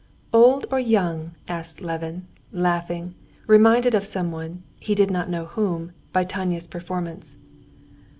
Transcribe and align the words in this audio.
"Old 0.33 0.65
or 0.71 0.79
young?" 0.79 1.35
asked 1.47 1.79
Levin, 1.79 2.25
laughing, 2.51 3.13
reminded 3.45 3.93
of 3.93 4.03
someone, 4.03 4.63
he 4.79 4.95
did 4.95 5.11
not 5.11 5.29
know 5.29 5.45
whom, 5.45 5.91
by 6.11 6.23
Tanya's 6.23 6.65
performance. 6.65 7.35